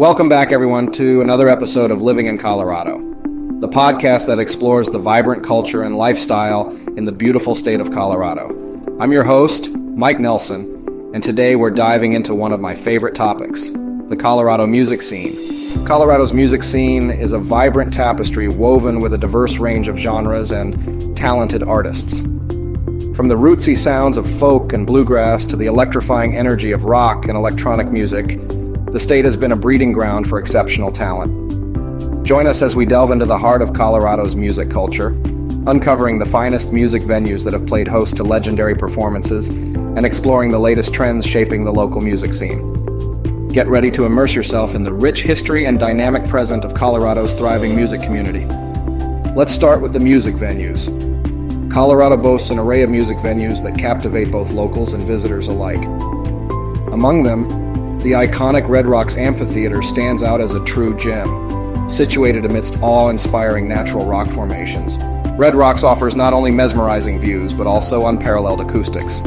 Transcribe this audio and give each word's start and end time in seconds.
Welcome 0.00 0.30
back, 0.30 0.50
everyone, 0.50 0.90
to 0.92 1.20
another 1.20 1.50
episode 1.50 1.90
of 1.90 2.00
Living 2.00 2.24
in 2.24 2.38
Colorado, 2.38 3.00
the 3.60 3.68
podcast 3.68 4.28
that 4.28 4.38
explores 4.38 4.88
the 4.88 4.98
vibrant 4.98 5.44
culture 5.44 5.82
and 5.82 5.94
lifestyle 5.94 6.70
in 6.96 7.04
the 7.04 7.12
beautiful 7.12 7.54
state 7.54 7.82
of 7.82 7.90
Colorado. 7.90 8.48
I'm 8.98 9.12
your 9.12 9.24
host, 9.24 9.68
Mike 9.68 10.18
Nelson, 10.18 11.10
and 11.12 11.22
today 11.22 11.54
we're 11.54 11.68
diving 11.68 12.14
into 12.14 12.34
one 12.34 12.50
of 12.50 12.60
my 12.60 12.74
favorite 12.74 13.14
topics 13.14 13.68
the 14.08 14.16
Colorado 14.18 14.66
music 14.66 15.02
scene. 15.02 15.34
Colorado's 15.84 16.32
music 16.32 16.62
scene 16.62 17.10
is 17.10 17.34
a 17.34 17.38
vibrant 17.38 17.92
tapestry 17.92 18.48
woven 18.48 19.02
with 19.02 19.12
a 19.12 19.18
diverse 19.18 19.58
range 19.58 19.86
of 19.86 19.98
genres 19.98 20.50
and 20.50 21.14
talented 21.14 21.62
artists. 21.62 22.20
From 23.14 23.28
the 23.28 23.36
rootsy 23.36 23.76
sounds 23.76 24.16
of 24.16 24.26
folk 24.38 24.72
and 24.72 24.86
bluegrass 24.86 25.44
to 25.44 25.56
the 25.56 25.66
electrifying 25.66 26.38
energy 26.38 26.72
of 26.72 26.84
rock 26.84 27.26
and 27.26 27.36
electronic 27.36 27.88
music, 27.88 28.40
the 28.92 28.98
state 28.98 29.24
has 29.24 29.36
been 29.36 29.52
a 29.52 29.56
breeding 29.56 29.92
ground 29.92 30.28
for 30.28 30.38
exceptional 30.40 30.90
talent. 30.90 32.26
Join 32.26 32.48
us 32.48 32.60
as 32.60 32.74
we 32.74 32.84
delve 32.84 33.12
into 33.12 33.24
the 33.24 33.38
heart 33.38 33.62
of 33.62 33.72
Colorado's 33.72 34.34
music 34.34 34.68
culture, 34.68 35.10
uncovering 35.66 36.18
the 36.18 36.26
finest 36.26 36.72
music 36.72 37.02
venues 37.02 37.44
that 37.44 37.52
have 37.52 37.66
played 37.66 37.86
host 37.86 38.16
to 38.16 38.24
legendary 38.24 38.74
performances 38.74 39.48
and 39.48 40.04
exploring 40.04 40.50
the 40.50 40.58
latest 40.58 40.92
trends 40.92 41.24
shaping 41.24 41.62
the 41.64 41.72
local 41.72 42.00
music 42.00 42.34
scene. 42.34 43.48
Get 43.48 43.68
ready 43.68 43.92
to 43.92 44.06
immerse 44.06 44.34
yourself 44.34 44.74
in 44.74 44.82
the 44.82 44.92
rich 44.92 45.22
history 45.22 45.66
and 45.66 45.78
dynamic 45.78 46.24
present 46.28 46.64
of 46.64 46.74
Colorado's 46.74 47.34
thriving 47.34 47.76
music 47.76 48.02
community. 48.02 48.44
Let's 49.36 49.52
start 49.52 49.80
with 49.80 49.92
the 49.92 50.00
music 50.00 50.34
venues. 50.34 50.88
Colorado 51.70 52.16
boasts 52.16 52.50
an 52.50 52.58
array 52.58 52.82
of 52.82 52.90
music 52.90 53.18
venues 53.18 53.62
that 53.62 53.78
captivate 53.78 54.32
both 54.32 54.50
locals 54.50 54.94
and 54.94 55.02
visitors 55.04 55.46
alike. 55.46 55.84
Among 56.92 57.22
them, 57.22 57.59
the 58.02 58.12
iconic 58.12 58.68
Red 58.68 58.86
Rocks 58.86 59.18
Amphitheater 59.18 59.82
stands 59.82 60.22
out 60.22 60.40
as 60.40 60.54
a 60.54 60.64
true 60.64 60.96
gem, 60.96 61.88
situated 61.88 62.44
amidst 62.46 62.80
awe 62.80 63.10
inspiring 63.10 63.68
natural 63.68 64.06
rock 64.06 64.26
formations. 64.28 64.96
Red 65.38 65.54
Rocks 65.54 65.84
offers 65.84 66.14
not 66.14 66.32
only 66.32 66.50
mesmerizing 66.50 67.20
views, 67.20 67.52
but 67.52 67.66
also 67.66 68.06
unparalleled 68.06 68.60
acoustics. 68.60 69.20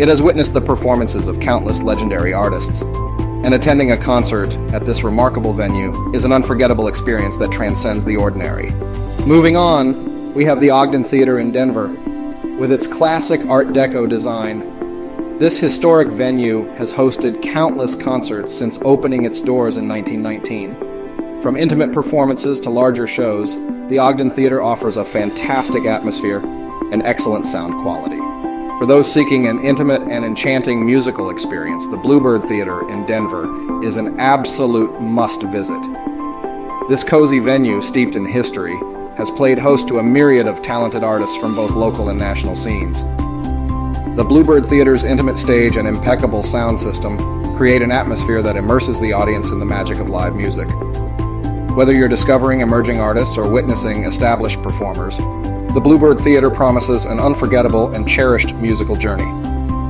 It 0.00 0.08
has 0.08 0.22
witnessed 0.22 0.54
the 0.54 0.60
performances 0.60 1.28
of 1.28 1.38
countless 1.38 1.82
legendary 1.82 2.32
artists, 2.32 2.82
and 2.82 3.54
attending 3.54 3.92
a 3.92 3.96
concert 3.96 4.52
at 4.72 4.84
this 4.84 5.04
remarkable 5.04 5.52
venue 5.52 5.92
is 6.14 6.24
an 6.24 6.32
unforgettable 6.32 6.88
experience 6.88 7.36
that 7.36 7.52
transcends 7.52 8.04
the 8.04 8.16
ordinary. 8.16 8.70
Moving 9.24 9.56
on, 9.56 10.34
we 10.34 10.44
have 10.46 10.60
the 10.60 10.70
Ogden 10.70 11.04
Theater 11.04 11.38
in 11.38 11.52
Denver. 11.52 11.88
With 12.58 12.72
its 12.72 12.88
classic 12.88 13.44
Art 13.46 13.68
Deco 13.68 14.08
design, 14.08 14.73
this 15.38 15.58
historic 15.58 16.08
venue 16.08 16.68
has 16.74 16.92
hosted 16.92 17.42
countless 17.42 17.96
concerts 17.96 18.54
since 18.54 18.80
opening 18.82 19.24
its 19.24 19.40
doors 19.40 19.76
in 19.76 19.88
1919. 19.88 21.40
From 21.42 21.56
intimate 21.56 21.92
performances 21.92 22.60
to 22.60 22.70
larger 22.70 23.08
shows, 23.08 23.56
the 23.88 23.98
Ogden 23.98 24.30
Theater 24.30 24.62
offers 24.62 24.96
a 24.96 25.04
fantastic 25.04 25.86
atmosphere 25.86 26.38
and 26.92 27.02
excellent 27.02 27.46
sound 27.46 27.74
quality. 27.82 28.18
For 28.78 28.86
those 28.86 29.12
seeking 29.12 29.48
an 29.48 29.64
intimate 29.64 30.02
and 30.02 30.24
enchanting 30.24 30.86
musical 30.86 31.30
experience, 31.30 31.88
the 31.88 31.96
Bluebird 31.96 32.44
Theater 32.44 32.88
in 32.88 33.04
Denver 33.04 33.84
is 33.84 33.96
an 33.96 34.20
absolute 34.20 35.00
must 35.00 35.42
visit. 35.42 35.82
This 36.88 37.02
cozy 37.02 37.40
venue, 37.40 37.82
steeped 37.82 38.14
in 38.14 38.24
history, 38.24 38.76
has 39.16 39.32
played 39.32 39.58
host 39.58 39.88
to 39.88 39.98
a 39.98 40.02
myriad 40.02 40.46
of 40.46 40.62
talented 40.62 41.02
artists 41.02 41.36
from 41.36 41.56
both 41.56 41.72
local 41.72 42.08
and 42.08 42.18
national 42.18 42.54
scenes. 42.54 43.02
The 44.14 44.22
Bluebird 44.22 44.66
Theater's 44.66 45.02
intimate 45.02 45.38
stage 45.38 45.76
and 45.76 45.88
impeccable 45.88 46.44
sound 46.44 46.78
system 46.78 47.18
create 47.56 47.82
an 47.82 47.90
atmosphere 47.90 48.42
that 48.42 48.54
immerses 48.54 49.00
the 49.00 49.12
audience 49.12 49.50
in 49.50 49.58
the 49.58 49.64
magic 49.64 49.98
of 49.98 50.08
live 50.08 50.36
music. 50.36 50.68
Whether 51.76 51.92
you're 51.92 52.06
discovering 52.06 52.60
emerging 52.60 53.00
artists 53.00 53.36
or 53.36 53.50
witnessing 53.50 54.04
established 54.04 54.62
performers, 54.62 55.16
the 55.18 55.80
Bluebird 55.82 56.20
Theater 56.20 56.48
promises 56.48 57.06
an 57.06 57.18
unforgettable 57.18 57.92
and 57.92 58.08
cherished 58.08 58.54
musical 58.54 58.94
journey. 58.94 59.26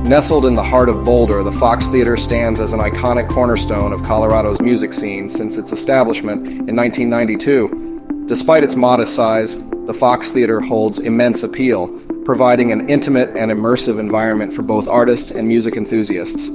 Nestled 0.09 0.47
in 0.47 0.55
the 0.55 0.63
heart 0.63 0.89
of 0.89 1.03
Boulder, 1.03 1.43
the 1.43 1.51
Fox 1.51 1.85
Theater 1.85 2.17
stands 2.17 2.59
as 2.59 2.73
an 2.73 2.79
iconic 2.79 3.29
cornerstone 3.29 3.93
of 3.93 4.01
Colorado's 4.01 4.59
music 4.59 4.95
scene 4.95 5.29
since 5.29 5.57
its 5.57 5.71
establishment 5.71 6.47
in 6.47 6.75
1992. 6.75 8.25
Despite 8.25 8.63
its 8.63 8.75
modest 8.75 9.13
size, 9.13 9.63
the 9.85 9.93
Fox 9.93 10.31
Theater 10.31 10.61
holds 10.61 10.97
immense 10.97 11.43
appeal, 11.43 11.95
providing 12.25 12.71
an 12.71 12.89
intimate 12.89 13.29
and 13.37 13.51
immersive 13.51 13.99
environment 13.99 14.51
for 14.51 14.63
both 14.63 14.87
artists 14.87 15.29
and 15.29 15.47
music 15.47 15.77
enthusiasts. 15.77 16.49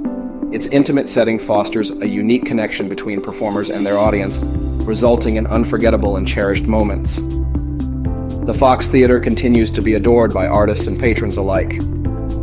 Its 0.50 0.66
intimate 0.66 1.08
setting 1.08 1.38
fosters 1.38 1.92
a 1.92 2.08
unique 2.08 2.44
connection 2.44 2.88
between 2.88 3.22
performers 3.22 3.70
and 3.70 3.86
their 3.86 3.96
audience, 3.96 4.40
resulting 4.84 5.36
in 5.36 5.46
unforgettable 5.46 6.16
and 6.16 6.26
cherished 6.26 6.66
moments. 6.66 7.20
The 8.46 8.56
Fox 8.58 8.88
Theater 8.88 9.20
continues 9.20 9.70
to 9.70 9.80
be 9.80 9.94
adored 9.94 10.34
by 10.34 10.48
artists 10.48 10.88
and 10.88 10.98
patrons 10.98 11.36
alike, 11.36 11.78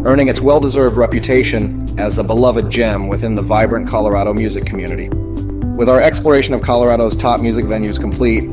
earning 0.06 0.30
its 0.30 0.40
well 0.40 0.62
deserved 0.62 0.96
reputation 0.96 2.00
as 2.00 2.20
a 2.20 2.24
beloved 2.24 2.70
gem 2.70 3.10
within 3.10 3.36
the 3.36 3.42
vibrant 3.42 3.90
Colorado 3.90 4.34
music 4.34 4.66
community. 4.66 5.10
With 5.10 5.90
our 5.90 6.00
exploration 6.00 6.54
of 6.54 6.62
Colorado's 6.62 7.16
top 7.16 7.42
music 7.42 7.66
venues 7.66 8.00
complete, 8.00 8.46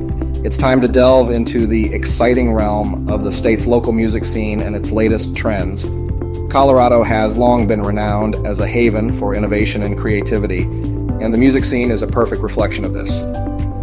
it's 0.44 0.58
time 0.58 0.78
to 0.78 0.86
delve 0.86 1.30
into 1.30 1.66
the 1.66 1.90
exciting 1.94 2.52
realm 2.52 3.08
of 3.08 3.24
the 3.24 3.32
state's 3.32 3.66
local 3.66 3.92
music 3.92 4.26
scene 4.26 4.60
and 4.60 4.76
its 4.76 4.92
latest 4.92 5.34
trends. 5.34 5.86
Colorado 6.52 7.02
has 7.02 7.38
long 7.38 7.66
been 7.66 7.80
renowned 7.80 8.34
as 8.46 8.60
a 8.60 8.66
haven 8.66 9.10
for 9.10 9.34
innovation 9.34 9.82
and 9.82 9.96
creativity, 9.96 10.64
and 10.64 11.32
the 11.32 11.38
music 11.38 11.64
scene 11.64 11.90
is 11.90 12.02
a 12.02 12.06
perfect 12.06 12.42
reflection 12.42 12.84
of 12.84 12.92
this. 12.92 13.22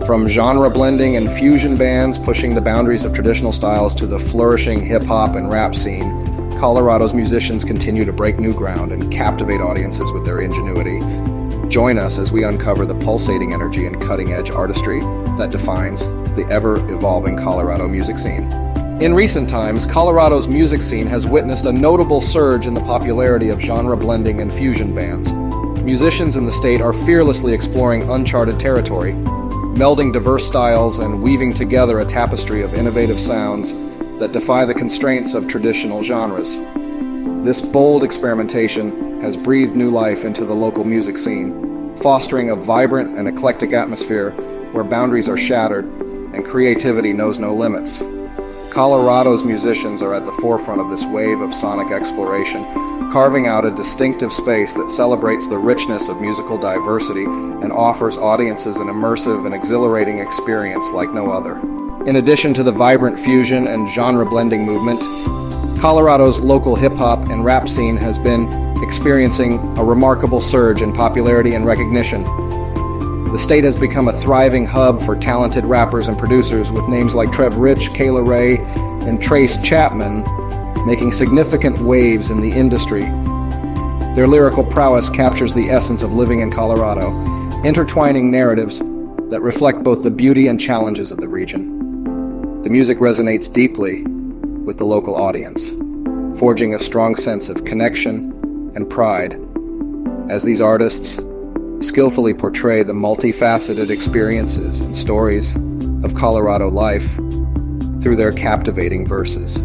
From 0.06 0.28
genre 0.28 0.70
blending 0.70 1.16
and 1.18 1.32
fusion 1.32 1.76
bands 1.76 2.20
pushing 2.20 2.54
the 2.54 2.62
boundaries 2.62 3.06
of 3.06 3.14
traditional 3.14 3.52
styles 3.52 3.96
to 3.96 4.06
the 4.06 4.20
flourishing 4.20 4.86
hip 4.86 5.04
hop 5.04 5.36
and 5.36 5.50
rap 5.50 5.76
scene, 5.76 6.26
Colorado's 6.60 7.12
musicians 7.12 7.64
continue 7.64 8.06
to 8.06 8.14
break 8.14 8.38
new 8.38 8.54
ground 8.54 8.92
and 8.92 9.12
captivate 9.12 9.62
audiences 9.62 10.12
with 10.12 10.26
their 10.26 10.42
ingenuity. 10.42 11.00
Join 11.72 11.98
us 11.98 12.20
as 12.20 12.34
we 12.34 12.44
uncover 12.44 12.86
the 12.86 12.96
pulsating 12.96 13.54
energy 13.54 13.88
and 13.88 14.00
cutting 14.02 14.34
edge 14.34 14.52
artistry 14.52 15.00
that 15.38 15.52
defines 15.52 16.06
the 16.36 16.46
ever 16.52 16.76
evolving 16.94 17.38
Colorado 17.38 17.88
music 17.88 18.18
scene. 18.18 18.52
In 19.02 19.14
recent 19.14 19.50
times, 19.50 19.86
Colorado's 19.86 20.50
music 20.50 20.84
scene 20.84 21.08
has 21.08 21.26
witnessed 21.26 21.68
a 21.68 21.72
notable 21.72 22.20
surge 22.20 22.68
in 22.68 22.74
the 22.74 22.82
popularity 22.82 23.48
of 23.48 23.62
genre 23.62 23.96
blending 23.96 24.42
and 24.42 24.54
fusion 24.54 24.94
bands. 24.94 25.32
Musicians 25.82 26.36
in 26.36 26.46
the 26.46 26.52
state 26.52 26.82
are 26.82 26.92
fearlessly 26.92 27.54
exploring 27.54 28.02
uncharted 28.10 28.60
territory, 28.60 29.14
melding 29.14 30.12
diverse 30.12 30.46
styles 30.46 31.00
and 31.00 31.24
weaving 31.24 31.54
together 31.54 32.00
a 32.00 32.06
tapestry 32.06 32.64
of 32.64 32.74
innovative 32.74 33.18
sounds 33.18 33.72
that 34.20 34.34
defy 34.34 34.66
the 34.66 34.74
constraints 34.74 35.34
of 35.34 35.48
traditional 35.48 36.04
genres. 36.04 36.58
This 37.46 37.62
bold 37.62 38.04
experimentation 38.04 39.11
has 39.22 39.38
breathed 39.38 39.76
new 39.76 39.92
life 39.92 40.26
into 40.26 40.46
the 40.46 40.54
local 40.54 40.84
music 40.84 41.18
scene, 41.18 41.96
fostering 41.98 42.50
a 42.50 42.56
vibrant 42.56 43.18
and 43.18 43.28
eclectic 43.28 43.74
atmosphere 43.74 44.32
where 44.72 44.84
boundaries 44.84 45.30
are 45.30 45.38
shattered 45.38 45.86
and 45.86 46.46
creativity 46.46 47.14
knows 47.14 47.40
no 47.40 47.54
limits. 47.54 48.02
Colorado's 48.72 49.44
musicians 49.44 50.02
are 50.02 50.14
at 50.14 50.24
the 50.24 50.32
forefront 50.34 50.80
of 50.80 50.90
this 50.90 51.04
wave 51.04 51.42
of 51.42 51.54
sonic 51.54 51.92
exploration, 51.92 52.64
carving 53.12 53.46
out 53.46 53.66
a 53.66 53.72
distinctive 53.72 54.32
space 54.32 54.74
that 54.74 54.90
celebrates 54.90 55.50
the 55.50 55.58
richness 55.58 56.08
of 56.08 56.22
musical 56.22 56.58
diversity 56.58 57.26
and 57.26 57.72
offers 57.74 58.18
audiences 58.18 58.78
an 58.78 58.88
immersive 58.88 59.46
and 59.46 59.54
exhilarating 59.54 60.20
experience 60.20 60.92
like 60.94 61.12
no 61.12 61.30
other. 61.30 61.58
In 62.08 62.16
addition 62.16 62.54
to 62.56 62.64
the 62.64 62.72
vibrant 62.72 63.20
fusion 63.20 63.68
and 63.68 63.90
genre 63.90 64.26
blending 64.26 64.66
movement, 64.66 65.02
Colorado's 65.80 66.42
local 66.42 66.76
hip 66.76 66.94
hop 66.94 67.28
and 67.28 67.44
rap 67.44 67.68
scene 67.68 67.98
has 67.98 68.18
been 68.18 68.71
experiencing 68.82 69.60
a 69.78 69.84
remarkable 69.84 70.42
surge 70.42 70.82
in 70.82 70.92
popularity 70.94 71.56
and 71.56 71.66
recognition 71.66 72.24
the 73.32 73.40
state 73.40 73.64
has 73.64 73.78
become 73.78 74.10
a 74.10 74.14
thriving 74.14 74.66
hub 74.66 75.02
for 75.02 75.16
talented 75.16 75.64
rappers 75.64 76.10
and 76.10 76.18
producers 76.18 76.70
with 76.70 76.90
names 76.90 77.16
like 77.16 77.32
Trev 77.32 77.56
Rich, 77.56 77.92
Kayla 77.92 78.28
Ray, 78.28 78.58
and 79.08 79.24
Trace 79.24 79.56
Chapman 79.62 80.26
making 80.86 81.14
significant 81.14 81.80
waves 81.80 82.30
in 82.30 82.42
the 82.42 82.52
industry. 82.52 83.04
Their 84.16 84.28
lyrical 84.28 84.66
prowess 84.66 85.10
captures 85.10 85.54
the 85.54 85.70
essence 85.70 86.04
of 86.04 86.12
living 86.12 86.42
in 86.42 86.52
Colorado, 86.52 87.14
intertwining 87.64 88.30
narratives 88.32 88.80
that 89.30 89.40
reflect 89.42 89.82
both 89.82 90.04
the 90.04 90.12
beauty 90.12 90.48
and 90.48 90.60
challenges 90.60 91.10
of 91.10 91.20
the 91.22 91.30
region. 91.30 92.62
The 92.64 92.70
music 92.70 92.98
resonates 92.98 93.52
deeply 93.52 94.04
with 94.04 94.78
the 94.78 94.86
local 94.86 95.16
audience, 95.16 95.70
forging 96.38 96.74
a 96.74 96.80
strong 96.80 97.16
sense 97.16 97.48
of 97.48 97.64
connection 97.64 98.41
and 98.76 98.90
pride 98.90 99.40
as 100.30 100.44
these 100.44 100.62
artists 100.62 101.20
skillfully 101.80 102.34
portray 102.34 102.84
the 102.84 102.94
multifaceted 102.94 103.90
experiences 103.90 104.82
and 104.82 104.96
stories 104.96 105.56
of 106.04 106.16
Colorado 106.16 106.70
life 106.70 107.16
through 108.02 108.16
their 108.16 108.32
captivating 108.32 109.06
verses. 109.06 109.62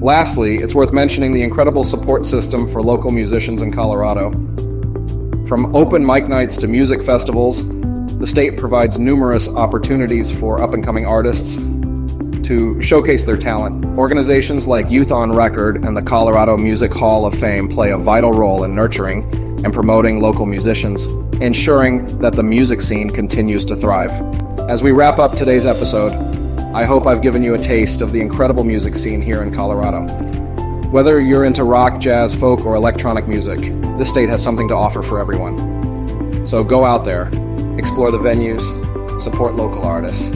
Lastly, 0.00 0.56
it's 0.56 0.74
worth 0.74 0.92
mentioning 0.92 1.32
the 1.32 1.42
incredible 1.42 1.84
support 1.84 2.24
system 2.24 2.70
for 2.72 2.82
local 2.82 3.10
musicians 3.10 3.62
in 3.62 3.72
Colorado. 3.72 4.30
From 5.46 5.74
open 5.74 6.04
mic 6.04 6.28
nights 6.28 6.56
to 6.58 6.68
music 6.68 7.02
festivals, 7.02 7.64
The 8.18 8.26
state 8.26 8.56
provides 8.56 8.98
numerous 8.98 9.48
opportunities 9.48 10.32
for 10.32 10.60
up 10.60 10.74
and 10.74 10.82
coming 10.82 11.06
artists 11.06 11.56
to 12.48 12.80
showcase 12.80 13.24
their 13.24 13.36
talent. 13.36 13.84
Organizations 13.98 14.66
like 14.66 14.90
Youth 14.90 15.12
on 15.12 15.30
Record 15.30 15.84
and 15.84 15.94
the 15.94 16.00
Colorado 16.00 16.56
Music 16.56 16.90
Hall 16.90 17.26
of 17.26 17.34
Fame 17.34 17.68
play 17.68 17.90
a 17.90 17.98
vital 17.98 18.32
role 18.32 18.64
in 18.64 18.74
nurturing 18.74 19.22
and 19.66 19.74
promoting 19.74 20.22
local 20.22 20.46
musicians, 20.46 21.04
ensuring 21.42 22.06
that 22.20 22.32
the 22.32 22.42
music 22.42 22.80
scene 22.80 23.10
continues 23.10 23.66
to 23.66 23.76
thrive. 23.76 24.12
As 24.60 24.82
we 24.82 24.92
wrap 24.92 25.18
up 25.18 25.32
today's 25.32 25.66
episode, 25.66 26.12
I 26.74 26.84
hope 26.84 27.06
I've 27.06 27.20
given 27.20 27.42
you 27.42 27.52
a 27.52 27.58
taste 27.58 28.00
of 28.00 28.12
the 28.12 28.20
incredible 28.22 28.64
music 28.64 28.96
scene 28.96 29.20
here 29.20 29.42
in 29.42 29.52
Colorado. 29.52 30.06
Whether 30.88 31.20
you're 31.20 31.44
into 31.44 31.64
rock, 31.64 32.00
jazz, 32.00 32.34
folk, 32.34 32.64
or 32.64 32.76
electronic 32.76 33.28
music, 33.28 33.58
this 33.98 34.08
state 34.08 34.30
has 34.30 34.42
something 34.42 34.68
to 34.68 34.74
offer 34.74 35.02
for 35.02 35.20
everyone. 35.20 36.46
So 36.46 36.64
go 36.64 36.82
out 36.82 37.04
there, 37.04 37.24
explore 37.76 38.10
the 38.10 38.18
venues, 38.18 38.62
support 39.20 39.54
local 39.54 39.82
artists, 39.82 40.34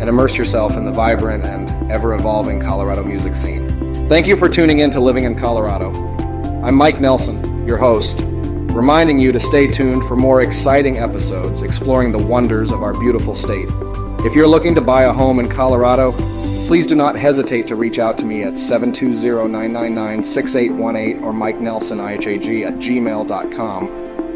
and 0.00 0.08
immerse 0.08 0.36
yourself 0.36 0.76
in 0.76 0.84
the 0.84 0.92
vibrant 0.92 1.44
and 1.44 1.70
ever 1.90 2.14
evolving 2.14 2.60
Colorado 2.60 3.02
music 3.02 3.34
scene. 3.36 3.68
Thank 4.08 4.26
you 4.26 4.36
for 4.36 4.48
tuning 4.48 4.80
in 4.80 4.90
to 4.90 5.00
Living 5.00 5.24
in 5.24 5.34
Colorado. 5.34 5.92
I'm 6.62 6.74
Mike 6.74 7.00
Nelson, 7.00 7.66
your 7.66 7.78
host, 7.78 8.20
reminding 8.22 9.18
you 9.18 9.32
to 9.32 9.40
stay 9.40 9.66
tuned 9.66 10.04
for 10.04 10.16
more 10.16 10.42
exciting 10.42 10.98
episodes 10.98 11.62
exploring 11.62 12.12
the 12.12 12.18
wonders 12.18 12.72
of 12.72 12.82
our 12.82 12.98
beautiful 12.98 13.34
state. 13.34 13.68
If 14.24 14.34
you're 14.34 14.48
looking 14.48 14.74
to 14.74 14.80
buy 14.80 15.04
a 15.04 15.12
home 15.12 15.38
in 15.38 15.48
Colorado, 15.48 16.12
please 16.66 16.86
do 16.86 16.94
not 16.94 17.16
hesitate 17.16 17.66
to 17.68 17.76
reach 17.76 17.98
out 17.98 18.18
to 18.18 18.24
me 18.24 18.42
at 18.42 18.54
720-999-6818 18.54 21.22
or 21.22 21.32
Mike 21.32 21.60
Nelson 21.60 21.98
IHAG 21.98 22.66
at 22.66 22.74
gmail.com. 22.74 23.88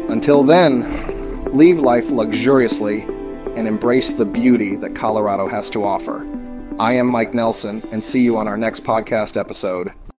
Until 0.09 0.43
then, 0.43 1.51
live 1.51 1.79
life 1.79 2.09
luxuriously 2.09 3.05
and 3.55 3.67
embrace 3.67 4.13
the 4.13 4.25
beauty 4.25 4.75
that 4.77 4.95
Colorado 4.95 5.47
has 5.47 5.69
to 5.71 5.83
offer. 5.83 6.25
I 6.79 6.93
am 6.93 7.07
Mike 7.07 7.33
Nelson, 7.33 7.81
and 7.91 8.03
see 8.03 8.21
you 8.21 8.37
on 8.37 8.47
our 8.47 8.57
next 8.57 8.83
podcast 8.83 9.37
episode. 9.37 9.91